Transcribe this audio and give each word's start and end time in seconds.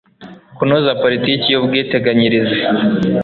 kunoza 0.57 0.89
politiki 1.03 1.45
y'ubwiteganyirize 1.49 2.59